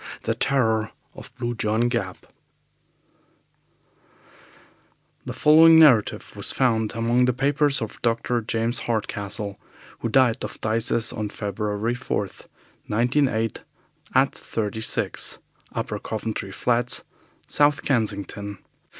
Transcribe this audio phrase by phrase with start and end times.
[0.23, 2.25] The Terror of Blue John Gap
[5.27, 8.41] The following narrative was found among the papers of Dr.
[8.41, 9.59] James Hardcastle,
[9.99, 12.47] who died of phthisis on February 4th,
[12.87, 13.61] 1908,
[14.15, 15.37] at 36,
[15.73, 17.03] Upper Coventry Flats,
[17.47, 18.57] South Kensington.